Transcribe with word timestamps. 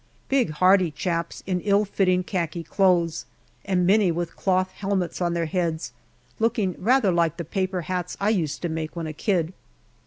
Big, 0.29 0.49
hardy 0.49 0.89
chaps, 0.89 1.43
in 1.45 1.59
ill 1.59 1.85
fitting 1.85 2.23
khaki 2.23 2.63
clothes, 2.63 3.27
and 3.65 3.85
many 3.85 4.11
with 4.11 4.35
cloth 4.35 4.71
helmets 4.71 5.21
on 5.21 5.35
their 5.35 5.45
heads, 5.45 5.93
looking 6.39 6.73
rather 6.79 7.11
like 7.11 7.37
the 7.37 7.45
paper 7.45 7.81
hats 7.81 8.17
I 8.19 8.29
used 8.29 8.63
to 8.63 8.67
make 8.69 8.95
when 8.95 9.05
a 9.05 9.13
kid. 9.13 9.53